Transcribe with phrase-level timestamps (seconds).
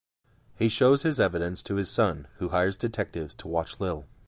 [0.57, 4.07] He shows his evidence to his son, who hires detectives to watch Lil.